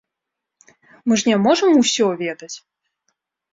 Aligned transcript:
Мы 1.11 1.19
ж 1.23 1.29
не 1.29 1.37
можам 1.45 1.71
усё 1.83 2.07
ведаць! 2.25 2.53